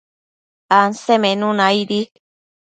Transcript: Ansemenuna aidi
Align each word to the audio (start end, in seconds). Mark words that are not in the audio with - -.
Ansemenuna 0.79 1.63
aidi 1.75 2.01